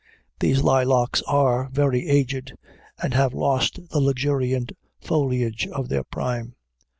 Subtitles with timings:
[0.39, 2.55] These lilacs are very aged,
[3.03, 6.55] and have lost the luxuriant foliage of their prime.